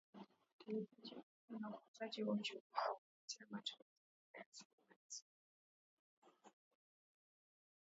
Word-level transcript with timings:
Uendelezaji 0.67 1.25
na 1.59 1.69
ukuzaji 1.69 2.23
wa 2.23 2.33
uchumi 2.33 2.61
kwa 2.71 2.83
kupitia 2.95 3.47
matumizi 3.49 3.89
bora 4.03 4.39
ya 4.39 4.43
rasilimali 4.43 5.09
zote 5.09 5.35